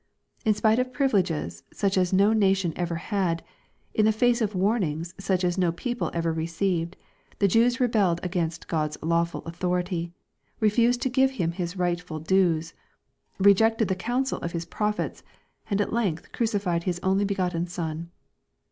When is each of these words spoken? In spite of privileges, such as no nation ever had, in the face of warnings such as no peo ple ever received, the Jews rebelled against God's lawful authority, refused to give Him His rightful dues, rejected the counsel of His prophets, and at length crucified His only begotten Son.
In 0.45 0.55
spite 0.55 0.79
of 0.79 0.91
privileges, 0.91 1.61
such 1.71 1.95
as 1.95 2.11
no 2.11 2.33
nation 2.33 2.73
ever 2.75 2.95
had, 2.95 3.43
in 3.93 4.05
the 4.05 4.11
face 4.11 4.41
of 4.41 4.55
warnings 4.55 5.13
such 5.19 5.43
as 5.43 5.59
no 5.59 5.71
peo 5.71 5.93
ple 5.93 6.11
ever 6.11 6.33
received, 6.33 6.97
the 7.37 7.47
Jews 7.47 7.79
rebelled 7.79 8.19
against 8.23 8.67
God's 8.67 8.97
lawful 9.03 9.43
authority, 9.45 10.11
refused 10.59 11.03
to 11.03 11.09
give 11.09 11.29
Him 11.37 11.51
His 11.51 11.77
rightful 11.77 12.19
dues, 12.19 12.73
rejected 13.37 13.89
the 13.89 13.95
counsel 13.95 14.39
of 14.39 14.53
His 14.53 14.65
prophets, 14.65 15.21
and 15.69 15.79
at 15.79 15.93
length 15.93 16.31
crucified 16.31 16.85
His 16.85 16.99
only 17.03 17.23
begotten 17.23 17.67
Son. 17.67 18.09